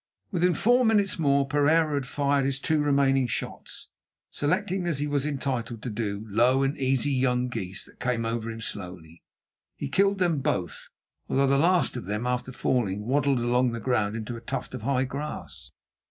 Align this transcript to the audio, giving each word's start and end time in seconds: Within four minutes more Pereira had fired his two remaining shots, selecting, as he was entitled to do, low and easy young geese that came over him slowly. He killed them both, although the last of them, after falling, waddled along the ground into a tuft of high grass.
Within 0.31 0.55
four 0.55 0.83
minutes 0.83 1.19
more 1.19 1.45
Pereira 1.47 1.93
had 1.93 2.07
fired 2.07 2.43
his 2.43 2.59
two 2.59 2.81
remaining 2.81 3.27
shots, 3.27 3.87
selecting, 4.31 4.87
as 4.87 4.97
he 4.97 5.05
was 5.05 5.27
entitled 5.27 5.83
to 5.83 5.91
do, 5.91 6.25
low 6.27 6.63
and 6.63 6.75
easy 6.79 7.11
young 7.11 7.49
geese 7.49 7.85
that 7.85 7.99
came 7.99 8.25
over 8.25 8.49
him 8.49 8.61
slowly. 8.61 9.21
He 9.75 9.89
killed 9.89 10.17
them 10.17 10.39
both, 10.39 10.89
although 11.29 11.45
the 11.45 11.55
last 11.59 11.95
of 11.97 12.05
them, 12.05 12.25
after 12.25 12.51
falling, 12.51 13.05
waddled 13.05 13.37
along 13.37 13.73
the 13.73 13.79
ground 13.79 14.15
into 14.15 14.35
a 14.35 14.41
tuft 14.41 14.73
of 14.73 14.81
high 14.81 15.03
grass. 15.05 15.69